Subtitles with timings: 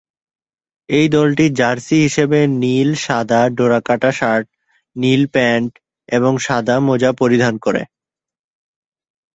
[0.89, 4.47] এই দলটি জার্সি হিসেবে নীল-সাদা ডোরাকাটা শার্ট,
[4.95, 5.71] নীল প্যান্ট
[6.09, 7.81] এবং সাদা মোজা পরিধান করে।